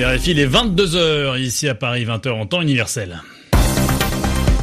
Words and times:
RFI, 0.00 0.30
il 0.30 0.38
est 0.38 0.46
22h 0.46 1.40
ici 1.40 1.68
à 1.68 1.74
Paris, 1.74 2.04
20h 2.04 2.30
en 2.30 2.46
temps 2.46 2.62
universel. 2.62 3.20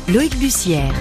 Loïc 0.07 0.37
Bussière. 0.39 0.93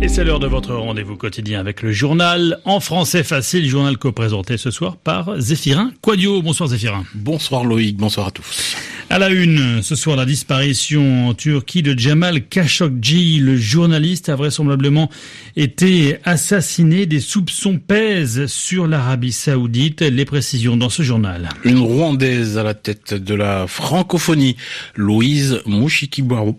Et 0.00 0.06
c'est 0.06 0.22
l'heure 0.22 0.38
de 0.38 0.46
votre 0.46 0.74
rendez-vous 0.74 1.16
quotidien 1.16 1.58
avec 1.58 1.82
le 1.82 1.90
journal 1.90 2.60
en 2.64 2.78
français 2.78 3.24
facile, 3.24 3.68
journal 3.68 3.98
co-présenté 3.98 4.58
ce 4.58 4.70
soir 4.70 4.96
par 4.96 5.40
Zéphirin 5.40 5.90
Quadio. 6.02 6.40
Bonsoir 6.40 6.68
Zéphirin. 6.68 7.04
Bonsoir 7.14 7.64
Loïc, 7.64 7.96
bonsoir 7.96 8.28
à 8.28 8.30
tous. 8.30 8.76
À 9.10 9.18
la 9.18 9.28
une, 9.28 9.82
ce 9.82 9.94
soir, 9.94 10.16
la 10.16 10.24
disparition 10.24 11.28
en 11.28 11.34
Turquie 11.34 11.82
de 11.82 11.96
Jamal 11.96 12.42
Khashoggi. 12.48 13.38
Le 13.38 13.56
journaliste 13.56 14.30
a 14.30 14.34
vraisemblablement 14.34 15.10
été 15.56 16.16
assassiné. 16.24 17.04
Des 17.06 17.20
soupçons 17.20 17.78
pèsent 17.78 18.46
sur 18.46 18.86
l'Arabie 18.88 19.30
Saoudite. 19.30 20.00
Les 20.00 20.24
précisions 20.24 20.76
dans 20.76 20.88
ce 20.88 21.02
journal. 21.02 21.50
Une 21.64 21.78
Rwandaise 21.78 22.56
à 22.58 22.62
la 22.62 22.74
tête 22.74 23.14
de 23.14 23.34
la 23.34 23.66
francophonie, 23.66 24.56
Louise 24.96 25.60
Mushikiwabo, 25.66 26.56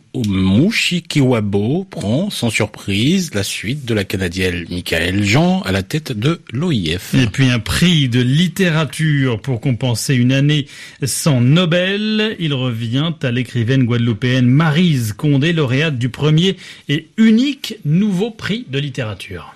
prend 1.89 2.29
sans 2.29 2.51
surprise 2.51 3.33
la 3.33 3.43
suite 3.43 3.85
de 3.85 3.93
la 3.93 4.03
Canadienne 4.03 4.65
Michael 4.69 5.23
Jean 5.23 5.61
à 5.61 5.71
la 5.71 5.83
tête 5.83 6.11
de 6.11 6.39
l'OIF. 6.53 7.15
Et 7.15 7.25
puis 7.27 7.49
un 7.49 7.59
prix 7.59 8.07
de 8.07 8.21
littérature 8.21 9.41
pour 9.41 9.59
compenser 9.59 10.13
une 10.15 10.31
année 10.31 10.67
sans 11.03 11.41
Nobel 11.41 12.35
il 12.45 12.53
revient 12.53 13.11
à 13.23 13.31
l'écrivaine 13.31 13.85
guadeloupéenne 13.85 14.45
Marise 14.45 15.13
Condé, 15.13 15.51
lauréate 15.51 15.97
du 15.97 16.09
premier 16.09 16.57
et 16.89 17.07
unique 17.17 17.77
nouveau 17.85 18.29
prix 18.29 18.67
de 18.69 18.77
littérature. 18.77 19.55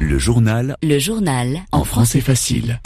Le 0.00 0.18
journal. 0.18 0.76
Le 0.82 0.98
journal. 0.98 1.60
En 1.70 1.84
français 1.84 2.22
facile. 2.22 2.80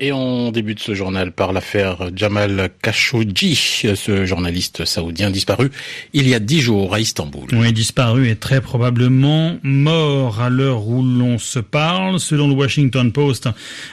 Et 0.00 0.12
on 0.12 0.52
débute 0.52 0.78
ce 0.78 0.94
journal 0.94 1.32
par 1.32 1.52
l'affaire 1.52 2.10
Jamal 2.14 2.70
Khashoggi, 2.82 3.56
ce 3.56 4.26
journaliste 4.26 4.84
saoudien 4.84 5.30
disparu 5.30 5.70
il 6.12 6.28
y 6.28 6.34
a 6.34 6.38
dix 6.38 6.60
jours 6.60 6.94
à 6.94 7.00
Istanbul. 7.00 7.48
Oui, 7.52 7.72
disparu 7.72 8.28
et 8.28 8.36
très 8.36 8.60
probablement 8.60 9.58
mort 9.64 10.40
à 10.40 10.50
l'heure 10.50 10.86
où 10.86 11.02
l'on 11.02 11.38
se 11.38 11.58
parle. 11.58 12.20
Selon 12.20 12.46
le 12.46 12.54
Washington 12.54 13.10
Post, 13.10 13.48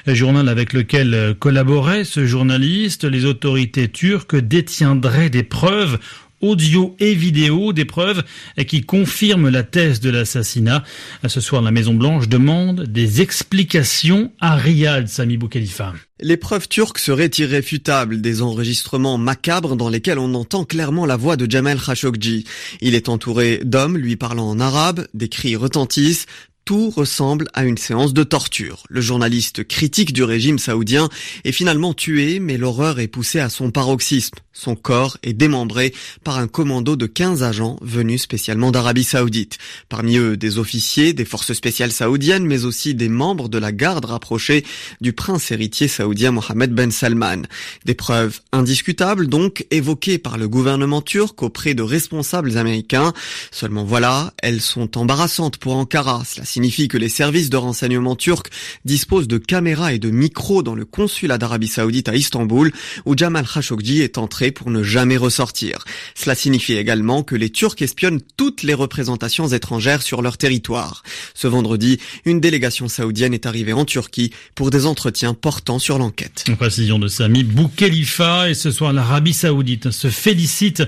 journal 0.05 0.47
avec 0.47 0.73
lequel 0.73 1.35
collaborait 1.39 2.03
ce 2.03 2.27
journaliste, 2.27 3.03
les 3.03 3.25
autorités 3.25 3.87
turques 3.87 4.35
détiendraient 4.35 5.31
des 5.31 5.43
preuves 5.43 5.97
audio 6.41 6.95
et 6.99 7.13
vidéo 7.13 7.73
des 7.73 7.85
preuves 7.85 8.23
qui 8.67 8.81
confirment 8.81 9.49
la 9.49 9.63
thèse 9.63 9.99
de 9.99 10.09
l'assassinat. 10.09 10.83
Ce 11.27 11.41
soir, 11.41 11.61
la 11.61 11.71
Maison 11.71 11.93
Blanche 11.93 12.27
demande 12.27 12.83
des 12.83 13.21
explications 13.21 14.31
à 14.39 14.55
Riyad, 14.55 15.07
Sami 15.07 15.37
Boukhalifa. 15.37 15.93
Les 16.21 16.37
preuves 16.37 16.69
turques 16.69 16.99
seraient 16.99 17.31
irréfutables, 17.37 18.21
des 18.21 18.41
enregistrements 18.41 19.17
macabres 19.17 19.75
dans 19.75 19.89
lesquels 19.89 20.19
on 20.19 20.33
entend 20.33 20.63
clairement 20.63 21.05
la 21.05 21.17
voix 21.17 21.35
de 21.35 21.49
Jamal 21.49 21.79
Khashoggi. 21.79 22.45
Il 22.79 22.95
est 22.95 23.09
entouré 23.09 23.59
d'hommes 23.63 23.97
lui 23.97 24.15
parlant 24.15 24.49
en 24.49 24.59
arabe, 24.59 25.07
des 25.13 25.27
cris 25.27 25.55
retentissent, 25.55 26.25
tout 26.65 26.89
ressemble 26.89 27.47
à 27.53 27.63
une 27.63 27.77
séance 27.77 28.11
de 28.13 28.23
torture. 28.23 28.83
Le 28.89 28.99
journaliste 28.99 29.67
critique 29.67 30.13
du 30.13 30.23
régime 30.23 30.57
saoudien 30.57 31.09
est 31.43 31.51
finalement 31.51 31.93
tué, 31.93 32.39
mais 32.39 32.57
l'horreur 32.57 32.99
est 32.99 33.07
poussée 33.07 33.39
à 33.39 33.49
son 33.49 33.69
paroxysme. 33.69 34.39
Son 34.51 34.75
corps 34.75 35.17
est 35.21 35.33
démembré 35.33 35.93
par 36.23 36.37
un 36.37 36.47
commando 36.47 36.95
de 36.95 37.05
15 37.05 37.43
agents 37.43 37.77
venus 37.81 38.21
spécialement 38.21 38.71
d'Arabie 38.71 39.03
saoudite. 39.03 39.57
Parmi 39.89 40.17
eux, 40.17 40.37
des 40.37 40.57
officiers 40.57 41.13
des 41.13 41.25
forces 41.25 41.53
spéciales 41.53 41.91
saoudiennes, 41.91 42.45
mais 42.45 42.63
aussi 42.63 42.95
des 42.95 43.09
membres 43.09 43.49
de 43.49 43.57
la 43.57 43.73
garde 43.73 44.05
rapprochée 44.05 44.65
du 45.01 45.11
prince 45.11 45.51
héritier 45.51 45.89
saoudien 45.89 46.31
Mohamed 46.31 46.71
Ben 46.71 46.89
Salman. 46.89 47.43
Des 47.83 47.95
preuves 47.95 48.39
indiscutables, 48.53 49.27
donc, 49.27 49.67
évoquées 49.71 50.17
par 50.17 50.37
le 50.37 50.47
gouvernement 50.47 51.01
turc 51.01 51.43
auprès 51.43 51.73
de 51.73 51.83
responsables 51.83 52.57
américains. 52.57 53.13
Seulement 53.51 53.83
voilà, 53.83 54.33
elles 54.41 54.61
sont 54.61 54.97
embarrassantes 54.97 55.57
pour 55.57 55.75
Ankara. 55.75 56.23
Signifie 56.55 56.87
que 56.87 56.97
les 56.97 57.09
services 57.09 57.49
de 57.49 57.57
renseignement 57.57 58.15
turcs 58.15 58.49
disposent 58.85 59.27
de 59.27 59.37
caméras 59.37 59.91
et 59.91 59.99
de 59.99 60.09
micros 60.09 60.63
dans 60.63 60.73
le 60.73 60.85
consulat 60.85 61.37
d'Arabie 61.37 61.67
saoudite 61.67 62.07
à 62.07 62.15
Istanbul, 62.15 62.71
où 63.05 63.17
Jamal 63.17 63.45
Khashoggi 63.45 64.01
est 64.01 64.17
entré 64.17 64.51
pour 64.51 64.69
ne 64.69 64.81
jamais 64.81 65.17
ressortir. 65.17 65.83
Cela 66.15 66.33
signifie 66.33 66.75
également 66.75 67.23
que 67.23 67.35
les 67.35 67.49
Turcs 67.49 67.81
espionnent 67.81 68.21
toutes 68.37 68.63
les 68.63 68.73
représentations 68.73 69.49
étrangères 69.49 70.01
sur 70.01 70.21
leur 70.21 70.37
territoire. 70.37 71.03
Ce 71.33 71.45
vendredi, 71.45 71.99
une 72.23 72.39
délégation 72.39 72.87
saoudienne 72.87 73.33
est 73.33 73.45
arrivée 73.45 73.73
en 73.73 73.83
Turquie 73.83 74.31
pour 74.55 74.69
des 74.69 74.85
entretiens 74.85 75.33
portant 75.33 75.77
sur 75.77 75.97
l'enquête. 75.97 76.45
Précision 76.57 76.99
de 76.99 77.09
Sami 77.09 77.43
Boukhelifa 77.43 78.49
et 78.49 78.53
ce 78.53 78.71
soir 78.71 78.93
l'Arabie 78.93 79.33
saoudite 79.33 79.91
se 79.91 80.07
félicite 80.07 80.83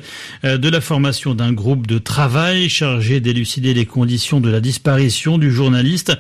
euh, 0.46 0.58
de 0.58 0.70
la 0.70 0.80
formation 0.80 1.36
d'un 1.36 1.52
groupe 1.52 1.88
de 1.88 1.98
travail 1.98 2.70
chargé 2.70 3.20
d'élucider 3.20 3.74
les 3.74 3.86
conditions 3.86 4.40
de 4.40 4.50
la 4.50 4.62
disparition 4.62 5.38
du 5.38 5.57
journaliste. 5.58 6.14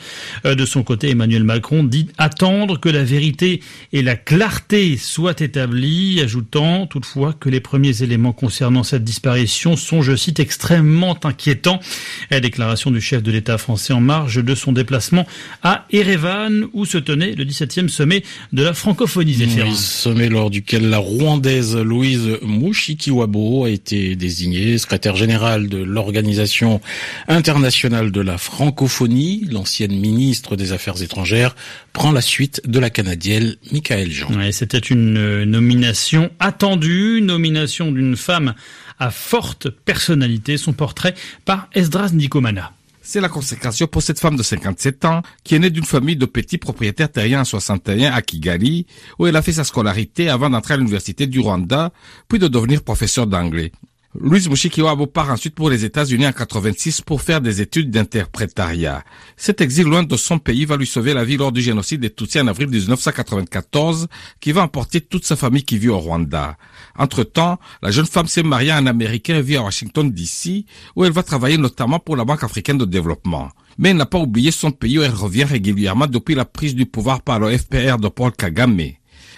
Euh, 0.45 0.55
de 0.55 0.65
son 0.65 0.83
côté, 0.83 1.11
Emmanuel 1.11 1.43
Macron 1.43 1.83
dit 1.83 2.07
attendre 2.17 2.79
que 2.79 2.89
la 2.89 3.03
vérité 3.03 3.61
et 3.93 4.01
la 4.01 4.15
clarté 4.15 4.97
soient 4.97 5.39
établies, 5.39 6.19
ajoutant 6.21 6.87
toutefois 6.87 7.33
que 7.33 7.49
les 7.49 7.61
premiers 7.61 8.03
éléments 8.03 8.33
concernant 8.33 8.83
cette 8.83 9.03
disparition 9.03 9.77
sont, 9.77 10.01
je 10.01 10.15
cite, 10.15 10.39
extrêmement 10.39 11.17
inquiétants. 11.23 11.79
La 12.31 12.39
déclaration 12.39 12.91
du 12.91 12.99
chef 12.99 13.23
de 13.23 13.31
l'État 13.31 13.57
français 13.57 13.93
en 13.93 14.01
marge 14.01 14.43
de 14.43 14.55
son 14.55 14.71
déplacement 14.71 15.25
à 15.63 15.85
Erevan, 15.91 16.67
où 16.73 16.85
se 16.85 16.97
tenait 16.97 17.35
le 17.35 17.45
17e 17.45 17.87
sommet 17.87 18.23
de 18.51 18.63
la 18.63 18.73
francophonie 18.73 19.35
zéphyrin. 19.35 19.73
sommet 19.75 20.29
lors 20.29 20.49
duquel 20.49 20.89
la 20.89 20.97
Rwandaise 20.97 21.77
Louise 21.77 22.37
Mushikiwabo 22.41 23.65
a 23.65 23.69
été 23.69 24.15
désignée 24.15 24.77
secrétaire 24.77 25.15
générale 25.15 25.69
de 25.69 25.77
l'Organisation 25.77 26.81
internationale 27.27 28.11
de 28.11 28.21
la 28.21 28.37
francophonie. 28.37 29.26
L'ancienne 29.51 29.97
ministre 29.97 30.55
des 30.55 30.71
Affaires 30.71 31.01
étrangères 31.01 31.55
prend 31.93 32.11
la 32.11 32.21
suite 32.21 32.61
de 32.65 32.79
la 32.79 32.89
Canadienne 32.89 33.55
Michael 33.71 34.11
Jean. 34.11 34.29
C'était 34.51 34.77
une 34.77 35.17
euh, 35.17 35.45
nomination 35.45 36.29
attendue 36.39 37.21
nomination 37.21 37.91
d'une 37.91 38.15
femme 38.15 38.53
à 38.99 39.11
forte 39.11 39.69
personnalité, 39.69 40.57
son 40.57 40.73
portrait 40.73 41.13
par 41.45 41.69
Esdras 41.73 42.11
Nikomana. 42.13 42.73
C'est 43.01 43.21
la 43.21 43.29
consécration 43.29 43.87
pour 43.87 44.01
cette 44.01 44.19
femme 44.19 44.35
de 44.35 44.43
57 44.43 45.05
ans 45.05 45.21
qui 45.43 45.55
est 45.55 45.59
née 45.59 45.69
d'une 45.69 45.85
famille 45.85 46.17
de 46.17 46.25
petits 46.25 46.57
propriétaires 46.57 47.11
terriens 47.11 47.41
en 47.41 47.45
61 47.45 48.11
à 48.11 48.21
Kigali, 48.21 48.85
où 49.17 49.27
elle 49.27 49.35
a 49.37 49.41
fait 49.41 49.53
sa 49.53 49.63
scolarité 49.63 50.29
avant 50.29 50.49
d'entrer 50.49 50.73
à 50.73 50.77
l'université 50.77 51.25
du 51.25 51.39
Rwanda, 51.39 51.93
puis 52.27 52.37
de 52.37 52.49
devenir 52.49 52.83
professeur 52.83 53.25
d'anglais. 53.25 53.71
Louise 54.19 54.49
Mushikiwabo 54.49 55.05
part 55.05 55.29
ensuite 55.29 55.53
pour 55.53 55.69
les 55.69 55.85
États-Unis 55.85 56.25
en 56.25 56.31
86 56.31 57.01
pour 57.01 57.21
faire 57.21 57.39
des 57.39 57.61
études 57.61 57.91
d'interprétariat. 57.91 59.03
Cet 59.35 59.61
exil 59.61 59.85
loin 59.85 60.01
de 60.01 60.17
son 60.17 60.39
pays 60.39 60.65
va 60.65 60.75
lui 60.75 60.87
sauver 60.87 61.13
la 61.13 61.23
vie 61.23 61.37
lors 61.37 61.51
du 61.51 61.61
génocide 61.61 62.01
des 62.01 62.09
Tutsis 62.09 62.39
en 62.39 62.47
avril 62.47 62.67
1994 62.67 64.07
qui 64.39 64.53
va 64.53 64.63
emporter 64.63 65.01
toute 65.01 65.23
sa 65.23 65.35
famille 65.35 65.63
qui 65.63 65.77
vit 65.77 65.89
au 65.89 65.99
Rwanda. 65.99 66.57
Entre-temps, 66.97 67.59
la 67.83 67.91
jeune 67.91 68.07
femme 68.07 68.25
s'est 68.25 68.41
mariée 68.41 68.71
à 68.71 68.77
un 68.77 68.87
Américain 68.87 69.35
et 69.35 69.41
vit 69.43 69.57
à 69.57 69.61
Washington 69.61 70.11
DC 70.11 70.65
où 70.95 71.05
elle 71.05 71.11
va 71.11 71.21
travailler 71.21 71.59
notamment 71.59 71.99
pour 71.99 72.15
la 72.15 72.25
Banque 72.25 72.43
africaine 72.43 72.79
de 72.79 72.85
développement. 72.85 73.49
Mais 73.77 73.89
elle 73.89 73.97
n'a 73.97 74.07
pas 74.07 74.17
oublié 74.17 74.49
son 74.49 74.71
pays 74.71 74.97
où 74.97 75.03
elle 75.03 75.11
revient 75.11 75.43
régulièrement 75.43 76.07
depuis 76.07 76.33
la 76.33 76.45
prise 76.45 76.73
du 76.73 76.87
pouvoir 76.87 77.21
par 77.21 77.39
le 77.39 77.55
FPR 77.55 77.99
de 77.99 78.07
Paul 78.07 78.31
Kagame. 78.31 78.96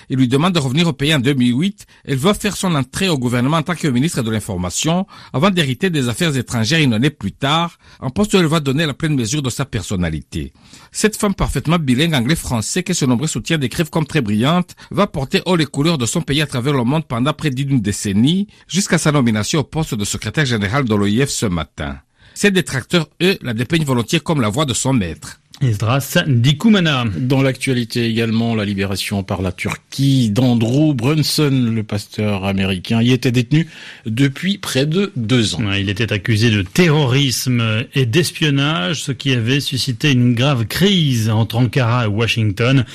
Il 0.10 0.18
lui 0.18 0.28
demande 0.28 0.54
de 0.54 0.60
revenir 0.60 0.88
au 0.88 0.94
pays 0.94 1.14
en 1.14 1.20
2008. 1.20 1.86
Elle 2.06 2.18
va 2.18 2.34
faire 2.34 2.58
son 2.58 2.74
entrée 2.76 3.10
au 3.10 3.18
gouvernement 3.18 3.58
en 3.58 3.64
tant 3.64 3.76
que 3.76 3.88
ministre 3.88 4.24
de 4.24 4.32
l'Information 4.32 5.06
avant 5.34 5.52
d'hériter 5.52 5.90
des 5.90 6.10
affaires 6.10 6.36
étrangères 6.36 6.82
une 6.82 6.94
année 6.94 7.12
plus 7.12 7.32
tard, 7.32 7.78
un 8.00 8.10
poste 8.10 8.34
où 8.34 8.38
elle 8.38 8.46
va 8.48 8.60
donner 8.60 8.86
la 8.86 8.94
pleine 8.94 9.16
mesure 9.16 9.42
de 9.42 9.50
sa 9.50 9.66
personnalité. 9.66 10.52
Cette 10.92 11.16
femme 11.16 11.36
parfaitement 11.36 11.78
bilingue 11.78 12.16
anglais-français 12.16 12.84
que 12.84 12.94
ses 12.94 13.06
nombreux 13.06 13.28
soutiens 13.28 13.58
décrivent 13.58 13.90
comme 13.90 14.08
très 14.08 14.22
brillante 14.22 14.76
va 14.90 15.06
porter 15.06 15.42
haut 15.46 15.56
les 15.56 15.66
couleurs 15.66 15.98
de 15.98 16.06
son 16.06 16.22
pays 16.22 16.42
à 16.42 16.48
travers 16.48 16.74
le 16.74 16.84
monde 16.84 17.06
pendant 17.06 17.34
près 17.34 17.52
d'une 17.52 17.80
décennie 17.80 18.48
jusqu'à 18.68 18.98
sa 18.98 19.12
nomination 19.12 19.60
au 19.60 19.64
poste 19.64 19.94
de 19.94 20.06
secrétaire 20.06 20.46
général 20.46 20.86
de 20.86 20.96
l'OIF 20.96 21.30
ce 21.30 21.46
matin. 21.46 22.00
Ses 22.34 22.52
détracteurs, 22.52 23.10
eux, 23.22 23.38
la 23.42 23.54
dépeignent 23.54 23.84
volontiers 23.84 24.22
comme 24.22 24.42
la 24.42 24.50
voix 24.50 24.66
de 24.66 24.74
son 24.74 24.94
maître. 24.94 25.40
Esdras 25.62 26.18
Dikoumana. 26.28 27.06
Dans 27.18 27.42
l'actualité 27.42 28.06
également, 28.06 28.56
la 28.56 28.64
libération 28.64 29.24
par 29.24 29.42
la 29.42 29.52
Turquie 29.52 30.30
d'Andrew 30.30 30.94
Brunson, 30.94 31.72
le 31.74 31.84
pasteur 31.84 32.46
américain, 32.46 33.02
y 33.02 33.12
était 33.12 33.32
détenu 33.32 33.68
depuis 34.06 34.58
près 34.58 34.86
de 34.86 35.12
deux 35.18 35.56
ans. 35.56 35.74
Il 35.78 35.90
était 35.90 36.14
accusé 36.14 36.50
de 36.50 36.62
terrorisme 36.62 37.86
et 37.94 38.06
d'espionnage, 38.06 39.04
ce 39.04 39.12
qui 39.12 39.34
avait 39.34 39.60
suscité 39.60 40.12
une 40.12 40.34
grave 40.34 40.66
crise 40.66 41.30
entre 41.30 41.58
Ankara 41.58 42.06
et 42.06 42.08
Washington. 42.08 42.86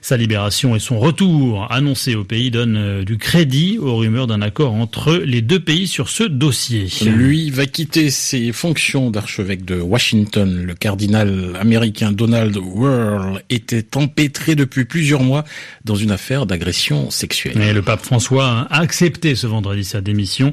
Sa 0.00 0.16
libération 0.16 0.76
et 0.76 0.80
son 0.80 1.00
retour 1.00 1.66
annoncé 1.72 2.14
au 2.14 2.24
pays 2.24 2.50
donnent 2.50 2.76
euh, 2.76 3.04
du 3.04 3.16
crédit 3.16 3.78
aux 3.78 3.96
rumeurs 3.96 4.26
d'un 4.26 4.42
accord 4.42 4.74
entre 4.74 5.14
les 5.14 5.40
deux 5.40 5.60
pays 5.60 5.86
sur 5.86 6.10
ce 6.10 6.24
dossier. 6.24 6.88
Lui 7.06 7.50
va 7.50 7.64
quitter 7.64 8.10
ses 8.10 8.52
fonctions 8.52 9.10
d'archevêque 9.10 9.64
de 9.64 9.80
Washington. 9.80 10.62
Le 10.62 10.74
cardinal 10.74 11.56
américain 11.58 12.03
Donald 12.12 12.56
Whirl 12.56 13.42
était 13.50 13.96
empêtré 13.96 14.54
depuis 14.54 14.84
plusieurs 14.84 15.22
mois 15.22 15.44
dans 15.84 15.94
une 15.94 16.10
affaire 16.10 16.46
d'agression 16.46 17.10
sexuelle. 17.10 17.60
Et 17.60 17.72
le 17.72 17.82
pape 17.82 18.04
François 18.04 18.66
a 18.70 18.80
accepté 18.80 19.34
ce 19.34 19.46
vendredi 19.46 19.84
sa 19.84 20.00
démission. 20.00 20.52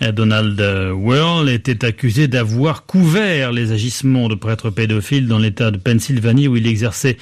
Donald 0.00 0.60
Whirl 0.60 1.48
était 1.48 1.84
accusé 1.84 2.28
d'avoir 2.28 2.86
couvert 2.86 3.52
les 3.52 3.72
agissements 3.72 4.28
de 4.28 4.34
prêtres 4.34 4.70
pédophiles 4.70 5.26
dans 5.26 5.38
l'État 5.38 5.70
de 5.70 5.76
Pennsylvanie 5.76 6.48
où 6.48 6.56
il 6.56 6.66
exerçait 6.66 7.16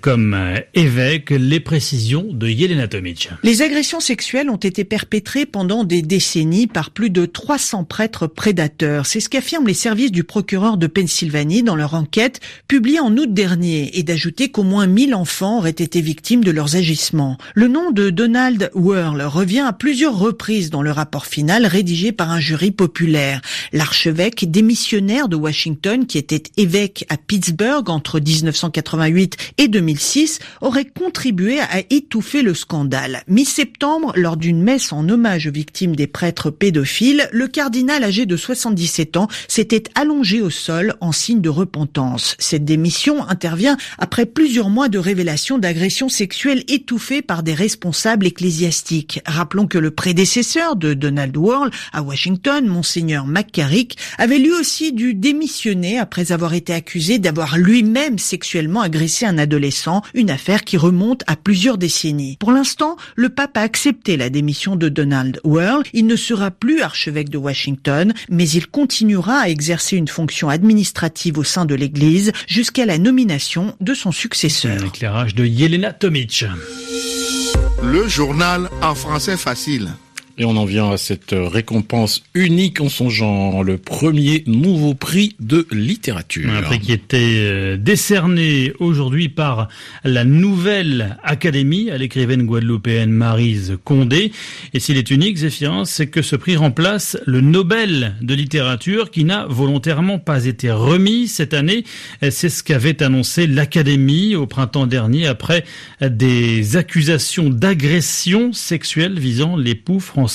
comme 0.00 0.36
évêque. 0.74 1.30
Les 1.30 1.60
précisions 1.60 2.26
de 2.30 2.48
Yelena 2.48 2.88
Tomic. 2.88 3.30
Les 3.42 3.62
agressions 3.62 4.00
sexuelles 4.00 4.50
ont 4.50 4.56
été 4.56 4.84
perpétrées 4.84 5.46
pendant 5.46 5.84
des 5.84 6.02
décennies 6.02 6.66
par 6.66 6.90
plus 6.90 7.10
de 7.10 7.26
300 7.26 7.84
prêtres 7.84 8.26
prédateurs. 8.26 9.06
C'est 9.06 9.20
ce 9.20 9.28
qu'affirment 9.28 9.66
les 9.66 9.74
services 9.74 10.12
du 10.12 10.24
procureur 10.24 10.76
de 10.76 10.86
Pennsylvanie 10.86 11.62
dans 11.62 11.76
leur 11.76 11.94
enquête 11.94 12.40
publiée 12.68 13.00
en 13.00 13.15
août 13.18 13.32
dernier 13.32 13.98
et 13.98 14.02
d'ajouter 14.02 14.50
qu'au 14.50 14.62
moins 14.62 14.86
1000 14.86 15.14
enfants 15.14 15.58
auraient 15.58 15.70
été 15.70 16.00
victimes 16.00 16.42
de 16.42 16.50
leurs 16.50 16.76
agissements. 16.76 17.38
Le 17.54 17.68
nom 17.68 17.90
de 17.90 18.10
Donald 18.10 18.70
Whirl 18.74 19.22
revient 19.22 19.64
à 19.66 19.72
plusieurs 19.72 20.18
reprises 20.18 20.70
dans 20.70 20.82
le 20.82 20.90
rapport 20.90 21.26
final 21.26 21.66
rédigé 21.66 22.12
par 22.12 22.30
un 22.30 22.40
jury 22.40 22.70
populaire. 22.70 23.40
L'archevêque 23.72 24.50
démissionnaire 24.50 25.28
de 25.28 25.36
Washington, 25.36 26.06
qui 26.06 26.18
était 26.18 26.42
évêque 26.56 27.04
à 27.08 27.16
Pittsburgh 27.16 27.88
entre 27.88 28.18
1988 28.18 29.36
et 29.58 29.68
2006, 29.68 30.40
aurait 30.60 30.84
contribué 30.84 31.60
à 31.60 31.80
étouffer 31.90 32.42
le 32.42 32.54
scandale. 32.54 33.22
Mi-septembre, 33.28 34.12
lors 34.16 34.36
d'une 34.36 34.62
messe 34.62 34.92
en 34.92 35.08
hommage 35.08 35.46
aux 35.46 35.52
victimes 35.52 35.94
des 35.94 36.06
prêtres 36.06 36.50
pédophiles, 36.50 37.28
le 37.32 37.48
cardinal 37.48 38.02
âgé 38.02 38.26
de 38.26 38.36
77 38.36 39.16
ans 39.16 39.28
s'était 39.48 39.84
allongé 39.94 40.42
au 40.42 40.50
sol 40.50 40.94
en 41.00 41.12
signe 41.12 41.40
de 41.40 41.48
repentance. 41.48 42.36
Cette 42.38 42.64
démission 42.64 43.05
intervient 43.28 43.76
après 43.98 44.26
plusieurs 44.26 44.68
mois 44.68 44.88
de 44.88 44.98
révélations 44.98 45.58
d'agressions 45.58 46.08
sexuelles 46.08 46.64
étouffées 46.68 47.22
par 47.22 47.42
des 47.42 47.54
responsables 47.54 48.26
ecclésiastiques. 48.26 49.20
Rappelons 49.26 49.66
que 49.66 49.78
le 49.78 49.90
prédécesseur 49.90 50.76
de 50.76 50.94
Donald 50.94 51.36
Whirl 51.36 51.70
à 51.92 52.02
Washington, 52.02 52.66
monseigneur 52.66 53.26
McCarrick, 53.26 53.96
avait 54.18 54.38
lui 54.38 54.52
aussi 54.52 54.92
dû 54.92 55.14
démissionner 55.14 55.98
après 55.98 56.32
avoir 56.32 56.54
été 56.54 56.72
accusé 56.72 57.18
d'avoir 57.18 57.58
lui-même 57.58 58.18
sexuellement 58.18 58.80
agressé 58.80 59.26
un 59.26 59.38
adolescent, 59.38 60.02
une 60.14 60.30
affaire 60.30 60.64
qui 60.64 60.76
remonte 60.76 61.22
à 61.26 61.36
plusieurs 61.36 61.78
décennies. 61.78 62.36
Pour 62.40 62.52
l'instant, 62.52 62.96
le 63.14 63.28
pape 63.28 63.56
a 63.56 63.62
accepté 63.62 64.16
la 64.16 64.30
démission 64.30 64.76
de 64.76 64.88
Donald 64.88 65.40
Whirl. 65.44 65.82
Il 65.92 66.06
ne 66.06 66.16
sera 66.16 66.50
plus 66.50 66.80
archevêque 66.80 67.30
de 67.30 67.38
Washington, 67.38 68.12
mais 68.28 68.48
il 68.48 68.66
continuera 68.66 69.38
à 69.38 69.48
exercer 69.48 69.96
une 69.96 70.08
fonction 70.08 70.48
administrative 70.48 71.38
au 71.38 71.44
sein 71.44 71.64
de 71.64 71.74
l'Église 71.74 72.32
jusqu'à 72.46 72.86
la 72.86 72.95
nomination 72.98 73.76
de 73.80 73.94
son 73.94 74.12
successeur. 74.12 74.82
Un 74.82 74.86
éclairage 74.86 75.34
de 75.34 75.44
Yelena 75.44 75.92
Tomic. 75.92 76.44
Le 77.82 78.08
journal 78.08 78.68
en 78.82 78.94
français 78.94 79.36
facile. 79.36 79.90
Et 80.38 80.44
on 80.44 80.56
en 80.58 80.66
vient 80.66 80.90
à 80.90 80.98
cette 80.98 81.34
récompense 81.34 82.22
unique 82.34 82.82
en 82.82 82.90
son 82.90 83.08
genre, 83.08 83.64
le 83.64 83.78
premier 83.78 84.44
nouveau 84.46 84.92
prix 84.92 85.34
de 85.40 85.66
littérature. 85.72 86.50
Un 86.52 86.60
prix 86.60 86.78
qui 86.78 86.92
était 86.92 87.16
euh, 87.38 87.76
décerné 87.78 88.74
aujourd'hui 88.78 89.30
par 89.30 89.68
la 90.04 90.26
nouvelle 90.26 91.16
académie 91.22 91.90
à 91.90 91.96
l'écrivaine 91.96 92.42
guadeloupéenne 92.42 93.12
Marise 93.12 93.78
Condé. 93.84 94.30
Et 94.74 94.80
s'il 94.80 94.98
est 94.98 95.10
unique, 95.10 95.38
Zéphirin, 95.38 95.86
c'est 95.86 96.08
que 96.08 96.20
ce 96.20 96.36
prix 96.36 96.56
remplace 96.56 97.16
le 97.24 97.40
Nobel 97.40 98.14
de 98.20 98.34
littérature 98.34 99.10
qui 99.10 99.24
n'a 99.24 99.46
volontairement 99.48 100.18
pas 100.18 100.44
été 100.44 100.70
remis 100.70 101.28
cette 101.28 101.54
année. 101.54 101.84
C'est 102.28 102.50
ce 102.50 102.62
qu'avait 102.62 103.02
annoncé 103.02 103.46
l'académie 103.46 104.34
au 104.34 104.46
printemps 104.46 104.86
dernier 104.86 105.26
après 105.26 105.64
des 106.02 106.76
accusations 106.76 107.48
d'agression 107.48 108.52
sexuelle 108.52 109.18
visant 109.18 109.56
l'époux 109.56 109.98
français 109.98 110.25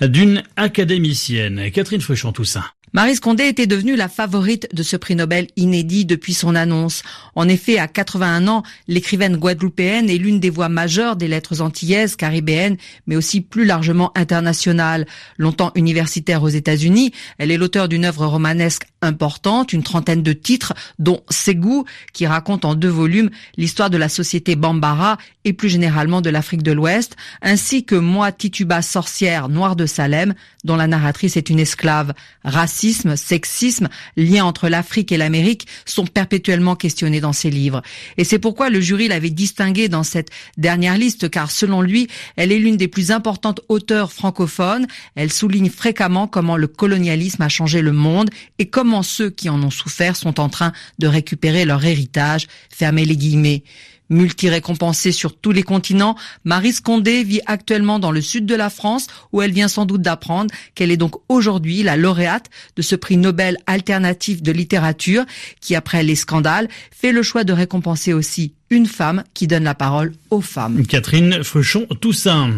d'une 0.00 0.42
académicienne. 0.56 1.70
Catherine 1.70 2.00
Fauchon-Toussaint. 2.00 2.64
Marie 2.96 3.18
Condé 3.18 3.44
était 3.44 3.66
devenue 3.66 3.94
la 3.94 4.08
favorite 4.08 4.68
de 4.72 4.82
ce 4.82 4.96
prix 4.96 5.16
Nobel 5.16 5.48
inédit 5.56 6.06
depuis 6.06 6.32
son 6.32 6.54
annonce. 6.54 7.02
En 7.34 7.46
effet, 7.46 7.78
à 7.78 7.88
81 7.88 8.48
ans, 8.48 8.62
l'écrivaine 8.88 9.36
guadeloupéenne 9.36 10.08
est 10.08 10.16
l'une 10.16 10.40
des 10.40 10.48
voix 10.48 10.70
majeures 10.70 11.16
des 11.16 11.28
lettres 11.28 11.60
antillaises, 11.60 12.16
caribéennes, 12.16 12.78
mais 13.06 13.14
aussi 13.16 13.42
plus 13.42 13.66
largement 13.66 14.16
internationales. 14.16 15.06
Longtemps 15.36 15.72
universitaire 15.74 16.42
aux 16.42 16.48
États-Unis, 16.48 17.12
elle 17.36 17.50
est 17.50 17.58
l'auteur 17.58 17.88
d'une 17.88 18.06
œuvre 18.06 18.24
romanesque 18.24 18.86
importante, 19.02 19.74
une 19.74 19.82
trentaine 19.82 20.22
de 20.22 20.32
titres, 20.32 20.72
dont 20.98 21.20
Ségou, 21.28 21.84
qui 22.14 22.26
raconte 22.26 22.64
en 22.64 22.74
deux 22.74 22.88
volumes 22.88 23.30
l'histoire 23.58 23.90
de 23.90 23.98
la 23.98 24.08
société 24.08 24.56
Bambara 24.56 25.18
et 25.46 25.52
plus 25.52 25.68
généralement 25.68 26.20
de 26.20 26.28
l'Afrique 26.28 26.64
de 26.64 26.72
l'Ouest, 26.72 27.16
ainsi 27.40 27.84
que 27.84 27.94
Moi 27.94 28.32
Tituba 28.32 28.82
sorcière 28.82 29.48
noire 29.48 29.76
de 29.76 29.86
Salem, 29.86 30.34
dont 30.64 30.74
la 30.74 30.88
narratrice 30.88 31.36
est 31.36 31.48
une 31.48 31.60
esclave. 31.60 32.12
Racisme, 32.44 33.14
sexisme, 33.14 33.88
lien 34.16 34.44
entre 34.44 34.68
l'Afrique 34.68 35.12
et 35.12 35.16
l'Amérique 35.16 35.68
sont 35.84 36.04
perpétuellement 36.04 36.74
questionnés 36.74 37.20
dans 37.20 37.32
ses 37.32 37.50
livres. 37.50 37.80
Et 38.18 38.24
c'est 38.24 38.40
pourquoi 38.40 38.70
le 38.70 38.80
jury 38.80 39.06
l'avait 39.06 39.30
distinguée 39.30 39.88
dans 39.88 40.02
cette 40.02 40.30
dernière 40.58 40.98
liste, 40.98 41.30
car 41.30 41.52
selon 41.52 41.80
lui, 41.80 42.08
elle 42.34 42.50
est 42.50 42.58
l'une 42.58 42.76
des 42.76 42.88
plus 42.88 43.12
importantes 43.12 43.60
auteurs 43.68 44.12
francophones. 44.12 44.88
Elle 45.14 45.32
souligne 45.32 45.70
fréquemment 45.70 46.26
comment 46.26 46.56
le 46.56 46.66
colonialisme 46.66 47.42
a 47.42 47.48
changé 47.48 47.82
le 47.82 47.92
monde 47.92 48.30
et 48.58 48.66
comment 48.66 49.04
ceux 49.04 49.30
qui 49.30 49.48
en 49.48 49.62
ont 49.62 49.70
souffert 49.70 50.16
sont 50.16 50.40
en 50.40 50.48
train 50.48 50.72
de 50.98 51.06
récupérer 51.06 51.64
leur 51.64 51.84
héritage. 51.84 52.48
Fermez 52.68 53.04
les 53.04 53.16
guillemets. 53.16 53.62
Multi-récompensée 54.08 55.12
sur 55.12 55.36
tous 55.36 55.52
les 55.52 55.62
continents, 55.62 56.16
Marie 56.44 56.72
Scondé 56.72 57.24
vit 57.24 57.40
actuellement 57.46 57.98
dans 57.98 58.10
le 58.10 58.20
sud 58.20 58.46
de 58.46 58.54
la 58.54 58.70
France 58.70 59.08
où 59.32 59.42
elle 59.42 59.52
vient 59.52 59.68
sans 59.68 59.86
doute 59.86 60.02
d'apprendre 60.02 60.52
qu'elle 60.74 60.90
est 60.90 60.96
donc 60.96 61.16
aujourd'hui 61.28 61.82
la 61.82 61.96
lauréate 61.96 62.50
de 62.76 62.82
ce 62.82 62.94
prix 62.94 63.16
Nobel 63.16 63.58
alternatif 63.66 64.42
de 64.42 64.52
littérature 64.52 65.24
qui, 65.60 65.74
après 65.74 66.02
les 66.02 66.14
scandales, 66.14 66.68
fait 66.90 67.12
le 67.12 67.22
choix 67.22 67.44
de 67.44 67.52
récompenser 67.52 68.12
aussi 68.12 68.54
une 68.70 68.86
femme 68.86 69.24
qui 69.34 69.46
donne 69.46 69.64
la 69.64 69.74
parole 69.74 70.12
aux 70.30 70.40
femmes. 70.40 70.86
Catherine 70.86 71.42
Fauchon-Toussaint. 71.42 72.50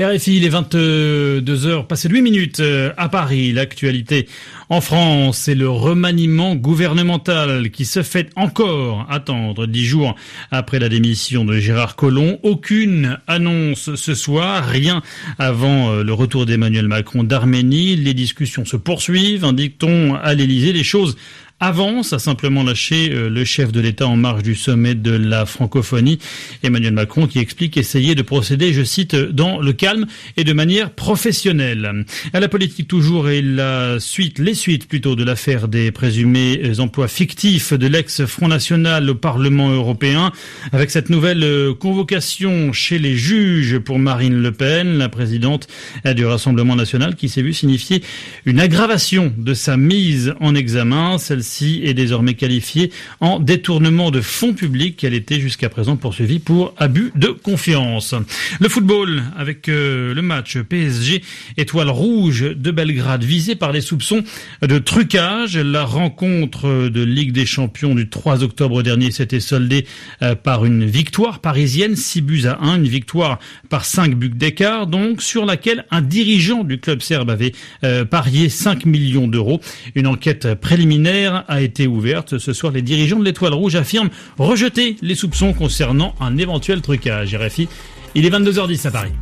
RFI, 0.00 0.36
il 0.38 0.44
est 0.44 0.50
22h, 0.50 1.86
passé 1.86 2.08
8 2.08 2.22
minutes 2.22 2.60
euh, 2.60 2.92
à 2.96 3.08
Paris. 3.08 3.52
L'actualité 3.52 4.26
en 4.70 4.80
France, 4.80 5.38
c'est 5.38 5.54
le 5.54 5.68
remaniement 5.68 6.56
gouvernemental 6.56 7.70
qui 7.70 7.84
se 7.84 8.02
fait 8.02 8.30
encore 8.34 9.06
attendre 9.10 9.66
dix 9.66 9.84
jours 9.84 10.16
après 10.50 10.78
la 10.78 10.88
démission 10.88 11.44
de 11.44 11.58
Gérard 11.58 11.96
Collomb. 11.96 12.38
Aucune 12.42 13.18
annonce 13.26 13.94
ce 13.94 14.14
soir, 14.14 14.64
rien 14.64 15.02
avant 15.38 15.90
euh, 15.90 16.02
le 16.02 16.12
retour 16.12 16.46
d'Emmanuel 16.46 16.88
Macron 16.88 17.22
d'Arménie. 17.22 17.96
Les 17.96 18.14
discussions 18.14 18.64
se 18.64 18.76
poursuivent, 18.76 19.44
indique-t-on 19.44 20.14
à 20.14 20.34
l'Élysée. 20.34 20.72
Les 20.72 20.84
choses 20.84 21.16
avance, 21.60 22.12
a 22.12 22.18
simplement 22.18 22.62
lâché 22.62 23.10
euh, 23.12 23.30
le 23.30 23.44
chef 23.44 23.72
de 23.72 23.80
l'État 23.80 24.06
en 24.06 24.16
marge 24.16 24.42
du 24.42 24.54
sommet 24.54 24.94
de 24.94 25.12
la 25.12 25.46
francophonie, 25.46 26.18
Emmanuel 26.62 26.92
Macron, 26.92 27.26
qui 27.26 27.38
explique 27.38 27.76
essayer 27.76 28.14
de 28.14 28.22
procéder, 28.22 28.72
je 28.72 28.82
cite, 28.82 29.14
dans 29.14 29.60
le 29.60 29.72
calme 29.72 30.06
et 30.36 30.44
de 30.44 30.52
manière 30.52 30.90
professionnelle. 30.90 32.04
À 32.32 32.40
la 32.40 32.48
politique 32.48 32.88
toujours 32.88 33.28
et 33.28 33.40
la 33.40 33.98
suite, 34.00 34.38
les 34.38 34.54
suites 34.54 34.88
plutôt 34.88 35.16
de 35.16 35.24
l'affaire 35.24 35.68
des 35.68 35.90
présumés 35.92 36.60
emplois 36.78 37.08
fictifs 37.08 37.72
de 37.72 37.86
l'ex-Front 37.86 38.48
National 38.48 39.08
au 39.08 39.14
Parlement 39.14 39.70
européen, 39.70 40.32
avec 40.72 40.90
cette 40.90 41.08
nouvelle 41.08 41.44
euh, 41.44 41.72
convocation 41.72 42.72
chez 42.72 42.98
les 42.98 43.16
juges 43.16 43.78
pour 43.78 43.98
Marine 43.98 44.42
Le 44.42 44.52
Pen, 44.52 44.98
la 44.98 45.08
présidente 45.08 45.68
du 46.04 46.26
Rassemblement 46.26 46.76
national, 46.76 47.14
qui 47.14 47.28
s'est 47.28 47.42
vue 47.42 47.52
signifier 47.52 48.02
une 48.44 48.60
aggravation 48.60 49.32
de 49.36 49.54
sa 49.54 49.76
mise 49.76 50.34
en 50.40 50.54
examen. 50.54 51.18
Est 51.62 51.94
désormais 51.94 52.34
qualifiée 52.34 52.90
en 53.20 53.38
détournement 53.38 54.10
de 54.10 54.20
fonds 54.20 54.54
publics 54.54 54.96
qu'elle 54.96 55.14
était 55.14 55.38
jusqu'à 55.38 55.68
présent 55.68 55.96
poursuivie 55.96 56.40
pour 56.40 56.74
abus 56.78 57.12
de 57.14 57.28
confiance. 57.28 58.14
Le 58.58 58.68
football 58.68 59.22
avec 59.36 59.68
euh, 59.68 60.14
le 60.14 60.22
match 60.22 60.58
PSG 60.58 61.22
Étoile 61.56 61.90
Rouge 61.90 62.42
de 62.42 62.70
Belgrade 62.72 63.22
visé 63.22 63.54
par 63.54 63.70
les 63.70 63.82
soupçons 63.82 64.24
de 64.62 64.78
trucage. 64.78 65.56
La 65.56 65.84
rencontre 65.84 66.88
de 66.88 67.02
Ligue 67.02 67.32
des 67.32 67.46
Champions 67.46 67.94
du 67.94 68.08
3 68.08 68.42
octobre 68.42 68.82
dernier 68.82 69.12
s'était 69.12 69.38
soldée 69.38 69.86
euh, 70.22 70.34
par 70.34 70.64
une 70.64 70.84
victoire 70.84 71.38
parisienne, 71.38 71.94
6 71.94 72.20
buts 72.22 72.46
à 72.46 72.58
1, 72.64 72.76
une 72.76 72.88
victoire 72.88 73.38
par 73.68 73.84
5 73.84 74.16
buts 74.16 74.28
d'écart 74.28 74.88
donc 74.88 75.22
sur 75.22 75.46
laquelle 75.46 75.84
un 75.92 76.02
dirigeant 76.02 76.64
du 76.64 76.78
club 76.78 77.00
serbe 77.00 77.30
avait 77.30 77.52
euh, 77.84 78.04
parié 78.04 78.48
5 78.48 78.86
millions 78.86 79.28
d'euros. 79.28 79.60
Une 79.94 80.08
enquête 80.08 80.54
préliminaire 80.54 81.33
a 81.36 81.60
été 81.60 81.86
ouverte. 81.86 82.38
Ce 82.38 82.52
soir, 82.52 82.72
les 82.72 82.82
dirigeants 82.82 83.18
de 83.18 83.24
l'Étoile 83.24 83.54
Rouge 83.54 83.76
affirment 83.76 84.10
rejeter 84.38 84.96
les 85.02 85.14
soupçons 85.14 85.52
concernant 85.52 86.14
un 86.20 86.36
éventuel 86.36 86.80
trucage. 86.80 87.34
RFI, 87.34 87.68
il 88.14 88.26
est 88.26 88.30
22h10 88.30 88.86
à 88.86 88.90
Paris. 88.90 89.12